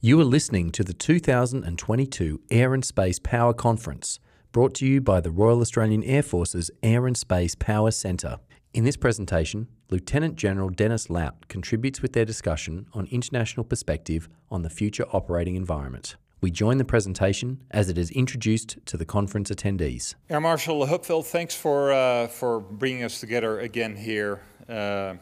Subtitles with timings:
[0.00, 4.20] You are listening to the 2022 Air and Space Power Conference,
[4.52, 8.38] brought to you by the Royal Australian Air Force's Air and Space Power Centre.
[8.72, 14.62] In this presentation, Lieutenant General Dennis Luyt contributes with their discussion on international perspective on
[14.62, 16.14] the future operating environment.
[16.40, 20.14] We join the presentation as it is introduced to the conference attendees.
[20.30, 24.42] Air Marshal Hupfeld, thanks for, uh, for bringing us together again here.
[24.68, 25.14] Uh,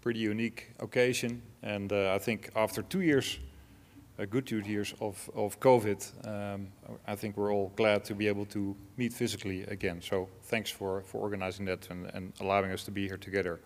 [0.00, 3.38] pretty unique occasion, and uh, I think after two years
[4.26, 6.68] good two years of, of COVID, um,
[7.06, 10.00] I think we're all glad to be able to meet physically again.
[10.02, 13.60] So thanks for, for organizing that and, and allowing us to be here together.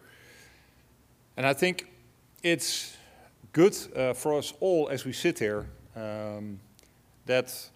[1.36, 1.88] And I think
[2.42, 2.96] it's
[3.52, 6.60] good uh, for us all as we sit here um,
[7.26, 7.70] that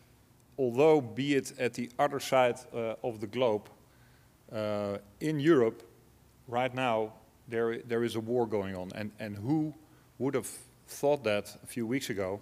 [0.59, 3.69] although be it at the other side uh, of the globe,
[4.53, 5.83] uh, in Europe,
[6.49, 7.13] right now,
[7.49, 8.91] there, there is a war going on.
[8.95, 9.75] And, and who
[10.19, 10.49] would have
[10.87, 12.41] thought that a few weeks ago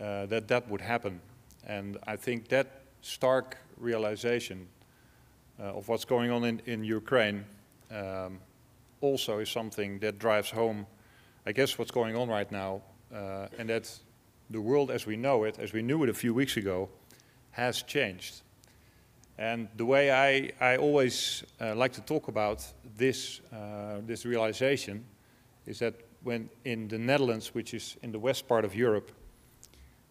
[0.00, 1.20] uh, that that would happen.
[1.66, 4.66] And I think that stark realization
[5.60, 7.44] uh, of what's going on in, in Ukraine
[7.90, 8.40] um,
[9.00, 10.86] also is something that drives home,
[11.46, 12.82] I guess, what's going on right now,
[13.14, 13.90] uh, and that
[14.50, 16.88] the world as we know it, as we knew it a few weeks ago,
[17.50, 18.42] has changed.
[19.38, 22.64] And the way I, I always uh, like to talk about
[22.96, 25.04] this, uh, this realization
[25.66, 29.10] is that when in the Netherlands, which is in the west part of Europe,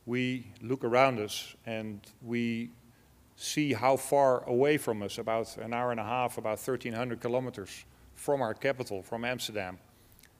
[0.05, 2.69] we look around us and we
[3.35, 7.85] see how far away from us, about an hour and a half, about 1,300 kilometers
[8.15, 9.77] from our capital, from Amsterdam,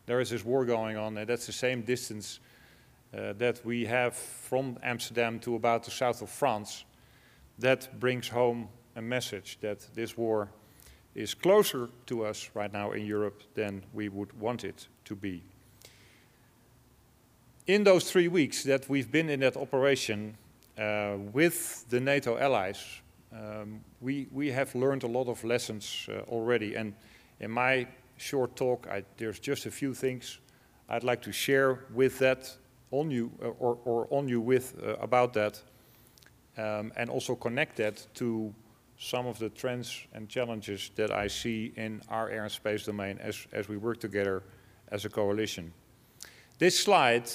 [0.06, 2.40] there is this war going on, and that's the same distance
[3.18, 6.84] uh, that we have from Amsterdam to about the south of France.
[7.60, 10.50] That brings home a message that this war
[11.16, 15.44] is closer to us right now in Europe than we would want it to be
[17.68, 20.38] in those three weeks that we've been in that operation
[20.78, 26.20] uh, with the NATO allies, um, we, we have learned a lot of lessons uh,
[26.30, 26.76] already.
[26.76, 26.94] And
[27.40, 27.88] in my
[28.18, 30.40] short talk, I, there's just a few things
[30.90, 32.56] I'd like to share with that
[32.92, 35.62] on you, uh, or, or on you with uh, about that,
[36.58, 38.54] um, and also connect that to
[39.00, 43.18] some of the trends and challenges that I see in our air and space domain
[43.20, 44.44] as, as we work together
[44.90, 45.74] as a coalition.
[46.60, 47.30] This slide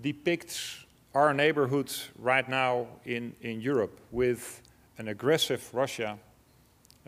[0.00, 4.62] depicts our neighborhood right now in, in Europe with
[4.96, 6.18] an aggressive Russia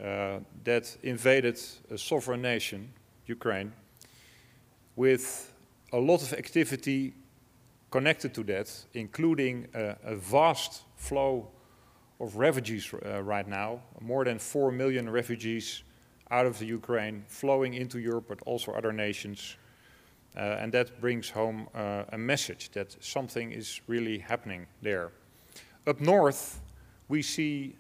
[0.03, 1.59] uh, that invaded
[1.91, 2.93] a sovereign nation,
[3.27, 3.73] Ukraine,
[4.97, 5.51] with
[5.93, 7.15] a lot of activity
[7.91, 11.49] connected to that, including a, a vast flow
[12.21, 15.83] of refugees uh, right now, more than 4 million refugees
[16.31, 19.57] out of the Ukraine flowing into Europe, but also other nations
[20.41, 25.11] and that brings home uh, a message that something is really happening there.
[25.87, 26.61] Up north,
[27.09, 27.75] we see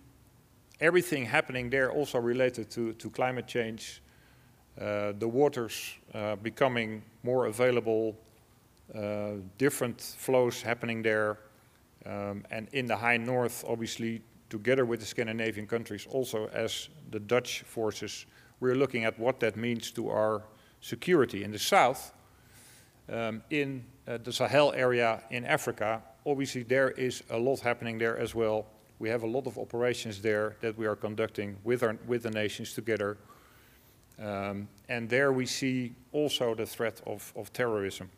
[0.80, 4.02] everything happening there also related to, to climate change,
[4.80, 8.16] uh, the waters uh, becoming more available,
[8.94, 11.38] uh, different flows happening there,
[12.06, 17.20] um, and in the high north, obviously, together with the Scandinavian countries, also as the
[17.20, 18.26] Dutch forces,
[18.60, 20.42] we're looking at what that means to our
[20.80, 21.44] security.
[21.44, 22.12] In the south,
[23.10, 28.18] um, in uh, the Sahel area in Africa, obviously there is a lot happening there
[28.18, 28.66] as well.
[28.98, 32.30] We have a lot of operations there that we are conducting with, our, with the
[32.30, 33.16] nations together.
[34.20, 38.10] Um, and there we see also the threat of, of terrorism.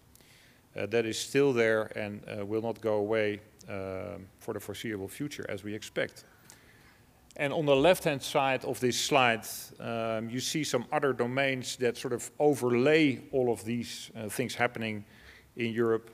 [0.76, 5.08] Uh, that is still there and uh, will not go away uh, for the foreseeable
[5.08, 6.24] future as we expect.
[7.36, 9.46] And on the left-hand side of this slide,
[9.78, 14.54] um, you see some other domains that sort of overlay all of these uh, things
[14.54, 15.04] happening
[15.56, 16.10] in Europe,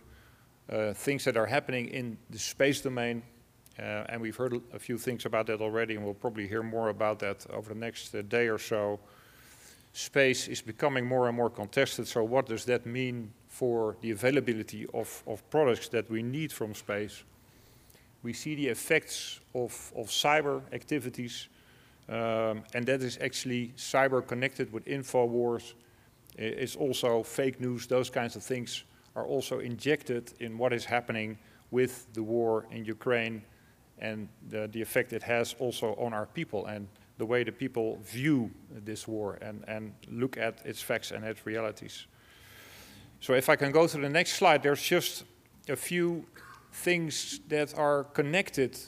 [0.70, 3.22] uh, things that are happening in the space domain.
[3.78, 6.88] Uh, and we've heard a few things about that already, and we'll probably hear more
[6.88, 8.98] about that over the next uh, day or so.
[9.92, 14.86] Space is becoming more and more contested, so what does that mean for the availability
[14.92, 17.24] of, of products that we need from space?
[18.26, 21.46] We see the effects of, of cyber activities,
[22.08, 25.74] um, and that is actually cyber connected with info wars.
[26.36, 28.82] It's also fake news, those kinds of things
[29.14, 31.38] are also injected in what is happening
[31.70, 33.42] with the war in Ukraine
[33.98, 36.88] and the, the effect it has also on our people and
[37.18, 38.50] the way the people view
[38.84, 42.06] this war and, and look at its facts and its realities.
[43.20, 45.22] So if I can go to the next slide, there's just
[45.68, 46.26] a few
[46.76, 48.78] things that are connected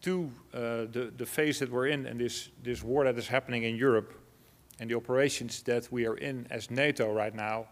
[0.00, 0.58] to uh,
[0.92, 4.14] the, the phase that we're in and this, this war that is happening in Europe
[4.80, 7.66] and the operations that we are in as NATO right now,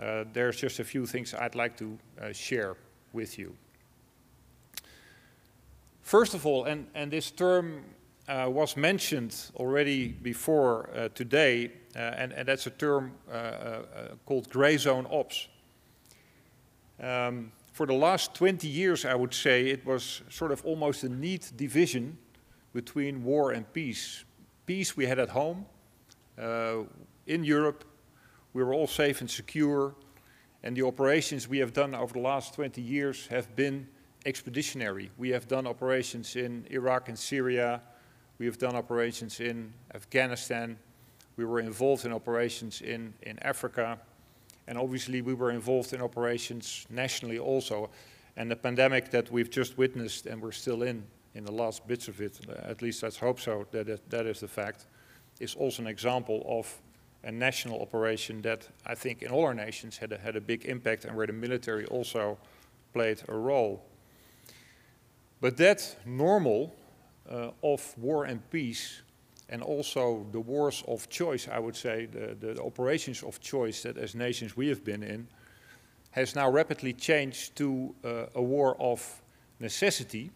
[0.00, 2.76] uh, there's just a few things I'd like to uh, share
[3.12, 3.54] with you.
[6.02, 7.84] First of all, and, and this term
[8.28, 13.12] uh, was mentioned already before uh, today, uh, and, and, that's a term
[14.24, 15.48] called gray zone ops.
[17.00, 21.08] Um, for the last 20 years, I would say, it was sort of almost a
[21.08, 22.18] neat division
[22.74, 24.24] between war and peace.
[24.66, 25.66] Peace we had at home,
[26.38, 26.82] uh,
[27.26, 27.84] in Europe,
[28.52, 29.94] we were all safe and secure,
[30.62, 33.88] and the operations we have done over the last 20 years have been
[34.26, 35.10] expeditionary.
[35.16, 37.80] We have done operations in Iraq and Syria,
[38.38, 40.76] we have done operations in Afghanistan.
[41.36, 44.00] We were involved in operations in, in Africa.
[44.66, 47.90] And obviously we were involved in operations nationally also.
[48.36, 51.04] And the pandemic that we've just witnessed and we're still in,
[51.34, 54.48] in the last bits of it, at least let's hope so, that that is the
[54.48, 54.86] fact,
[55.40, 56.80] is also an example of
[57.24, 60.64] a national operation that I think in all our nations had a, had a big
[60.64, 62.38] impact and where the military also
[62.92, 63.82] played a role.
[65.40, 66.74] But that normal
[67.30, 69.02] uh, of war and peace
[69.48, 73.98] and also the wars of choice, I would say, the, the, operations of choice that
[73.98, 75.28] as nations we have been in,
[76.12, 79.22] has now rapidly changed to uh, a war of
[79.60, 80.30] necessity.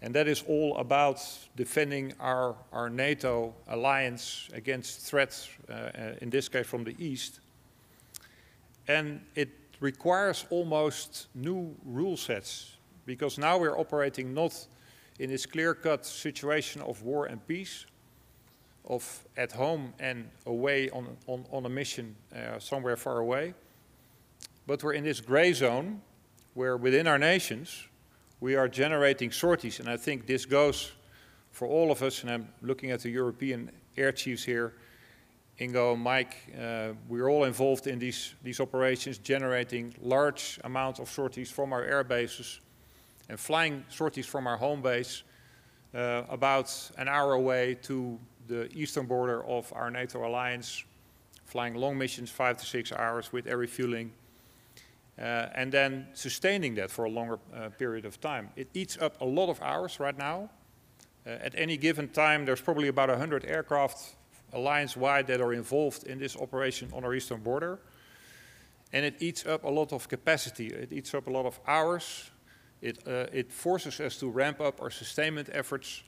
[0.00, 1.20] And that is all about
[1.56, 7.40] defending our, our NATO alliance against threats, uh, uh in this case from the east.
[8.86, 9.50] And it
[9.80, 14.66] requires almost new rule sets because now we're operating not
[15.18, 17.86] in this clear-cut situation of war and peace,
[18.88, 23.54] of at home and away on, on, on a mission uh, somewhere far away.
[24.66, 26.00] But we're in this gray zone
[26.54, 27.86] where within our nations
[28.40, 29.80] we are generating sorties.
[29.80, 30.92] And I think this goes
[31.50, 34.74] for all of us, and I'm looking at the European air chiefs here,
[35.60, 41.50] Ingo, Mike, uh, we're all involved in these, these operations, generating large amounts of sorties
[41.50, 42.60] from our air bases
[43.28, 45.22] and flying sorties from our home base
[45.94, 50.84] uh, about an hour away to the eastern border of our NATO alliance,
[51.44, 54.12] flying long missions, five to six hours with air refueling,
[55.18, 58.50] uh, and then sustaining that for a longer uh, period of time.
[58.56, 60.50] It eats up a lot of hours right now.
[61.26, 64.16] Uh, at any given time, there's probably about 100 aircraft
[64.52, 67.78] alliance-wide that are involved in this operation on our eastern border.
[68.92, 70.68] And it eats up a lot of capacity.
[70.68, 72.30] It eats up a lot of hours,
[72.80, 76.02] it, uh, it forces us to ramp up our sustainment efforts.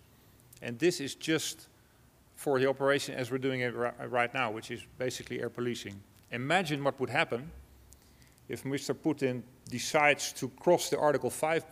[0.62, 1.68] And this is just
[2.36, 3.74] for the operation as we're doing it
[4.08, 6.00] right now, which is basically air policing.
[6.30, 7.50] Imagine what would happen
[8.48, 8.94] if Mr.
[8.94, 11.64] Putin decides to cross the Article 5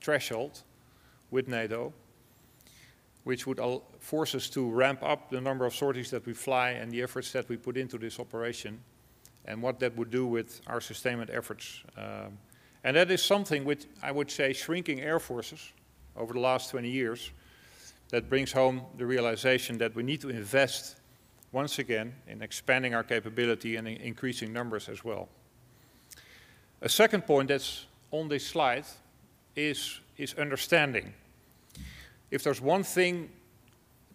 [0.00, 0.62] threshold
[1.30, 1.92] with NATO,
[3.24, 3.60] which would
[4.00, 7.32] force us to ramp up the number of sorties that we fly and the efforts
[7.32, 8.80] that we put into this operation,
[9.44, 11.82] and what that would do with our sustainment efforts.
[11.96, 12.38] Um,
[12.84, 15.72] and that is something which I would say shrinking air forces
[16.16, 17.30] over the last 20 years
[18.10, 20.96] that brings home the realization that we need to invest
[21.52, 25.28] once again in expanding our capability and in increasing numbers as well.
[26.80, 28.84] A second point that's on this slide
[29.54, 31.14] is, is understanding.
[32.30, 33.30] If there's one thing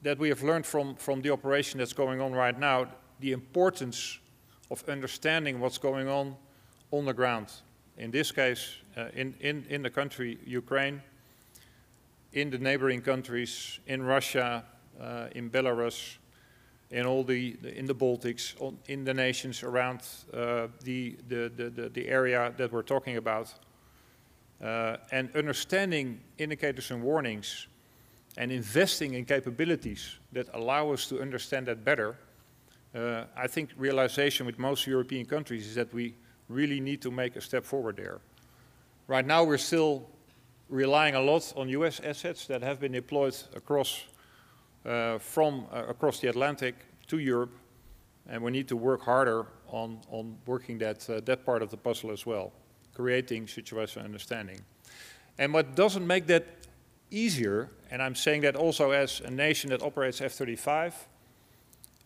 [0.02, 2.88] that we have learned from, from the operation that's going on right now,
[3.19, 4.19] the importance
[4.69, 6.36] of understanding what's going on
[6.92, 7.48] on the ground
[7.97, 11.01] in this case, uh, in, in, in the country Ukraine,
[12.33, 14.63] in the neighboring countries, in Russia,
[15.01, 16.18] uh, in Belarus,
[16.92, 20.01] in all the, the in the Baltics, on, in the nations around
[20.33, 23.54] uh, the, the, the, the, area that we're talking about,
[24.63, 27.68] uh, and understanding indicators and warnings,
[28.37, 32.16] and investing in capabilities that allow us to understand that better.
[32.95, 36.13] Uh, I think realization with most European countries is that we
[36.49, 38.19] really need to make a step forward there.
[39.07, 40.09] Right now, we're still
[40.69, 44.04] relying a lot on US assets that have been deployed across,
[44.85, 46.75] uh, from uh, across the Atlantic
[47.07, 47.51] to Europe,
[48.30, 51.77] and we need to work harder on, on working that, uh, that part of the
[51.77, 52.51] puzzle as well,
[52.94, 54.59] creating situational understanding.
[55.37, 56.45] And what doesn't make that
[57.11, 60.94] easier, and I'm saying that also as a nation that operates F-35,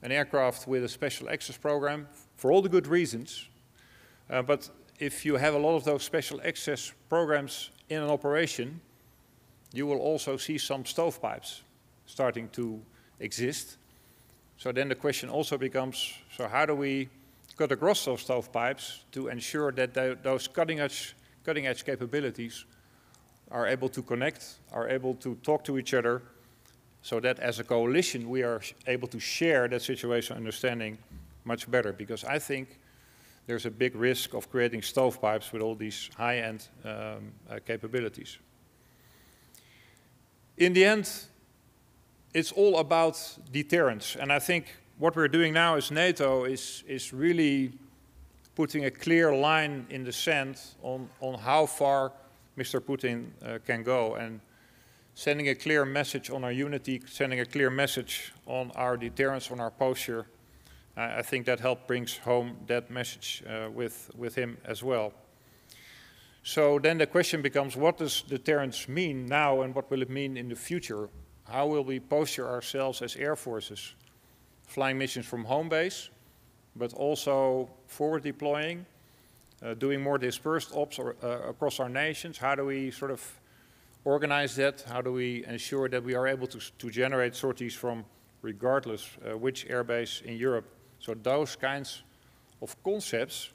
[0.03, 3.47] an aircraft with a special access program, for all the good reasons,
[4.31, 4.69] uh, but
[4.99, 8.79] if you have a lot of those special access programs in an operation,
[9.73, 11.61] you will also see some stovepipes
[12.05, 12.81] starting to
[13.19, 13.77] exist.
[14.57, 17.09] So then the question also becomes, so how do we
[17.57, 22.65] cut across those stovepipes to ensure that those cutting edge, cutting edge capabilities
[23.49, 26.21] are able to connect, are able to talk to each other,
[27.01, 30.97] so that as a coalition we are able to share that situation understanding
[31.43, 31.91] much better.
[31.91, 32.79] Because I think
[33.47, 38.37] there's a big risk of creating stovepipes with all these high-end um, uh, capabilities.
[40.57, 41.09] In the end,
[42.33, 43.17] it's all about
[43.51, 44.15] deterrence.
[44.19, 47.73] And I think what we're doing now as NATO is, is really
[48.55, 52.11] putting a clear line in the sand on, on how far
[52.57, 52.79] Mr.
[52.79, 54.39] Putin uh, can go and
[55.13, 59.59] sending a clear message on our unity, sending a clear message on our deterrence, on
[59.59, 60.25] our posture.
[60.97, 65.13] Uh, I think that help brings home that message uh, with, with him as well.
[66.43, 70.37] So then the question becomes, what does deterrence mean now and what will it mean
[70.37, 71.09] in the future?
[71.47, 73.95] How will we posture ourselves as air forces,
[74.67, 76.09] flying missions from home base,
[76.75, 78.85] but also forward deploying,
[79.63, 82.37] uh, doing more dispersed ops or, uh, across our nations?
[82.37, 83.21] How do we sort of
[84.03, 84.81] organize that?
[84.81, 88.03] How do we ensure that we are able to, to generate sorties from
[88.41, 90.65] regardless uh, which airbase in Europe?
[91.01, 92.03] So those kinds
[92.61, 93.49] of concepts,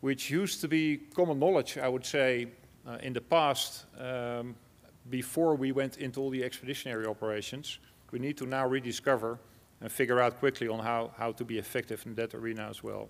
[0.00, 2.46] which used to be common knowledge, I would say,
[2.86, 4.54] uh, in the past, um,
[5.10, 7.80] before we went into all the expeditionary operations,
[8.12, 9.38] we need to now rediscover
[9.80, 13.08] and figure out quickly on how, how to be effective in that arena as well.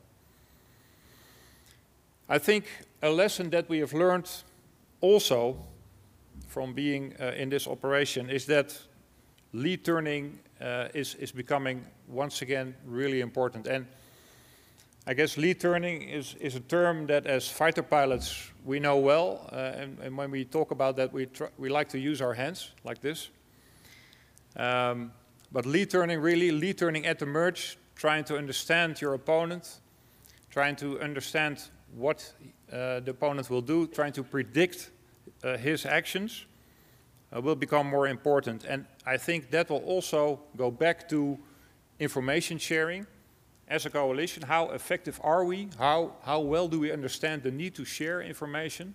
[2.28, 2.64] I think
[3.02, 4.30] a lesson that we have learned
[5.00, 5.56] also
[6.48, 8.78] from being uh, in this operation is that
[9.52, 13.66] lead turning uh, is, is becoming once again really important.
[13.66, 13.86] And
[15.06, 19.48] I guess lead turning is, is a term that as fighter pilots we know well.
[19.50, 22.70] Uh, and, and, when we talk about that, we, we like to use our hands
[22.84, 23.30] like this.
[24.56, 25.12] Um,
[25.50, 29.80] but lead turning, really, lead turning at the merge, trying to understand your opponent,
[30.50, 31.62] trying to understand
[31.96, 32.32] what
[32.70, 34.90] uh, the opponent will do, trying to predict
[35.42, 36.44] uh, his actions
[37.34, 38.64] uh, will become more important.
[38.64, 41.38] And I think that will also go back to
[41.98, 43.06] information sharing
[43.68, 44.42] as a coalition.
[44.42, 45.68] How effective are we?
[45.78, 48.94] How, how well do we understand the need to share information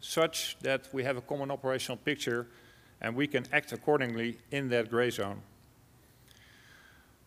[0.00, 2.46] such that we have a common operational picture
[3.00, 5.42] and we can act accordingly in that gray zone?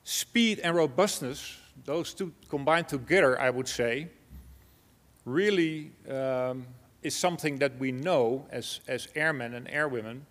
[0.06, 4.10] Speed and robustness, those two combined together, I would say,
[5.26, 6.66] really um,
[7.04, 10.22] is something that we know as, as airmen and airwomen.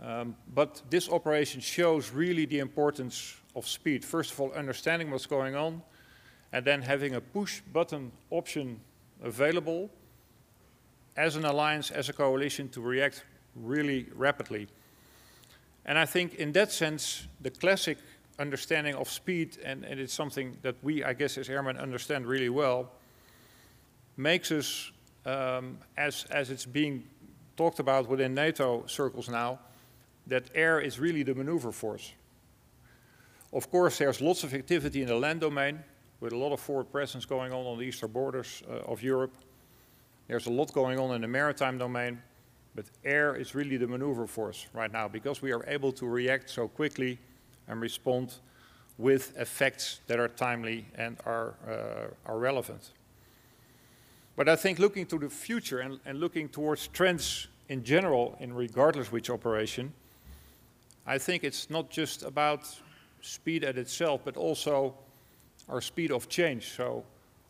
[0.00, 4.04] Um, but this operation shows really the importance of speed.
[4.04, 5.82] First of all, understanding what's going on,
[6.52, 8.80] and then having a push button option
[9.22, 9.90] available
[11.16, 13.24] as an alliance, as a coalition to react
[13.56, 14.68] really rapidly.
[15.84, 17.98] And I think in that sense, the classic
[18.38, 22.48] understanding of speed, and, and it's something that we, I guess, as airmen understand really
[22.48, 22.90] well,
[24.16, 24.91] makes us
[25.26, 27.04] um, as, as it's being
[27.56, 29.58] talked about within NATO circles now,
[30.26, 32.12] that air is really the maneuver force.
[33.52, 35.80] Of course, there's lots of activity in the land domain,
[36.20, 39.32] with a lot of forward presence going on on the eastern borders uh, of Europe.
[40.28, 42.22] There's a lot going on in the maritime domain,
[42.76, 46.48] but air is really the maneuver force right now because we are able to react
[46.48, 47.18] so quickly
[47.66, 48.34] and respond
[48.98, 52.92] with effects that are timely and are, uh, are relevant.
[54.36, 58.54] But I think looking to the future and, and looking towards trends in general, in
[58.54, 59.92] regardless which operation,
[61.06, 62.68] I think it's not just about
[63.20, 64.94] speed at itself, but also
[65.68, 66.72] our speed of change.
[66.76, 67.04] So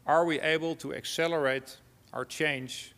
[0.06, 1.76] are we able to accelerate
[2.12, 2.94] our change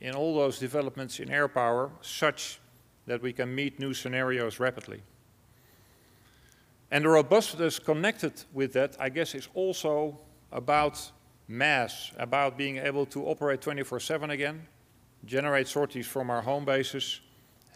[0.00, 2.60] in all those developments in air power such
[3.06, 5.02] that we can meet new scenarios rapidly?
[6.90, 10.18] And the robustness connected with that, I guess, is also
[10.52, 11.10] about
[11.48, 14.66] mass, about being able to operate 24-7 again,
[15.24, 17.20] generate sorties from our home bases,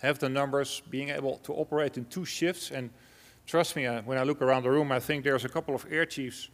[0.00, 2.70] have the numbers, being able to operate in two shifts.
[2.70, 2.90] And
[3.46, 5.86] trust me, uh, when I look around the room, I think there's a couple of
[5.90, 6.48] air chiefs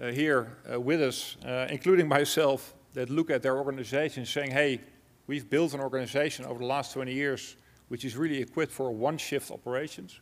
[0.00, 4.80] uh, here uh, with us, uh, including myself, that look at their organization saying, hey,
[5.28, 7.56] we've built an organization over the last 20 years
[7.90, 10.20] which is really equipped for one shift operations.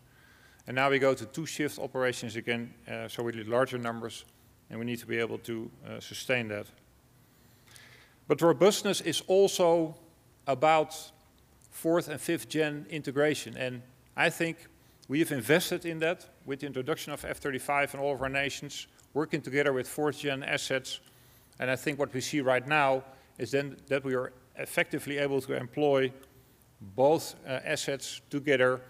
[0.66, 4.24] And now we go to two shift operations again, uh, so we need larger numbers
[4.70, 6.66] and we need to be able to uh, sustain that.
[8.26, 9.96] But robustness is also
[10.46, 10.94] about
[11.70, 13.82] fourth and fifth gen integration, and
[14.16, 14.56] I think
[15.08, 18.88] we have invested in that with the introduction of F-35 in all of our nations,
[19.14, 21.00] working together with fourth gen assets,
[21.58, 23.04] and I think what we see right now
[23.38, 26.12] is then that we are effectively able to employ
[26.94, 28.80] both uh, assets together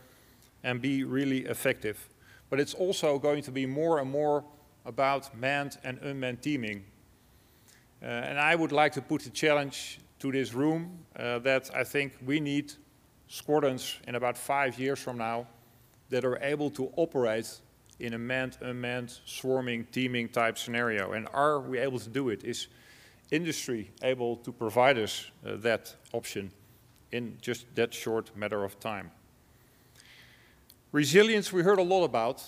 [0.64, 2.08] and be really effective.
[2.50, 4.44] But it's also going to be more and more
[4.88, 6.82] about manned and unmanned teaming.
[8.02, 11.84] Uh, and I would like to put the challenge to this room uh, that I
[11.84, 12.72] think we need
[13.28, 15.46] squadrons in about five years from now
[16.08, 17.60] that are able to operate
[18.00, 21.12] in a manned, unmanned, swarming, teaming type scenario.
[21.12, 22.44] And are we able to do it?
[22.44, 22.68] Is
[23.30, 26.50] industry able to provide us uh, that option
[27.12, 29.10] in just that short matter of time?
[30.92, 32.42] Resilience, we heard a lot about.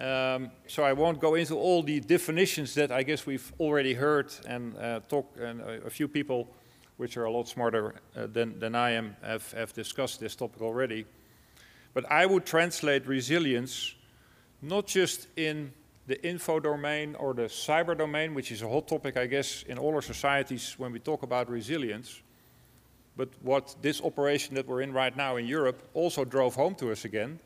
[0.00, 4.32] Um, so I won't go into all the definitions that I guess we've already heard
[4.46, 6.48] and uh, talk, and a, few people,
[6.96, 10.62] which are a lot smarter uh, than, than I am, have, have discussed this topic
[10.62, 11.04] already.
[11.92, 13.94] But I would translate resilience
[14.62, 15.70] not just in
[16.06, 19.76] the info domain or the cyber domain, which is a hot topic, I guess, in
[19.76, 22.22] all our societies when we talk about resilience,
[23.18, 26.90] but what this operation that we're in right now in Europe also drove home to
[26.90, 27.38] us again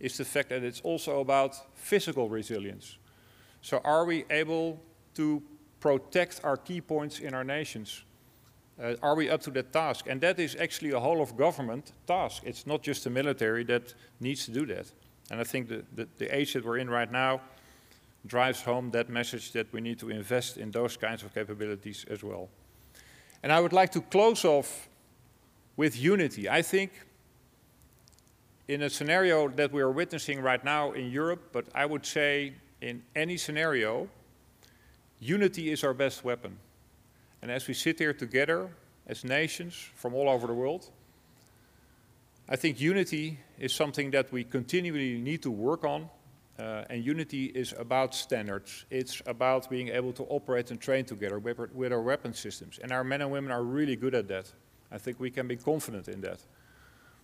[0.00, 2.98] is the fact that it's also about physical resilience.
[3.62, 4.80] So are we able
[5.14, 5.42] to
[5.80, 8.04] protect our key points in our nations?
[8.82, 10.06] Uh, are we up to that task?
[10.08, 12.42] And that is actually a whole of government task.
[12.46, 14.90] It's not just the military that needs to do that.
[15.30, 17.40] And I think the, the, the age that we're in right now
[18.26, 22.22] drives home that message that we need to invest in those kinds of capabilities as
[22.22, 22.48] well.
[23.42, 24.88] And I would like to close off
[25.76, 26.48] with unity.
[26.48, 26.90] I think
[28.70, 32.52] in a scenario that we are witnessing right now in Europe, but I would say
[32.80, 34.08] in any scenario,
[35.18, 36.56] unity is our best weapon.
[37.42, 38.70] And as we sit here together
[39.08, 40.88] as nations from all over the world,
[42.48, 46.08] I think unity is something that we continually need to work on.
[46.56, 48.84] Uh, and unity is about standards.
[48.88, 52.78] It's about being able to operate and train together with, with our weapon systems.
[52.80, 54.52] And our men and women are really good at that.
[54.92, 56.38] I think we can be confident in that.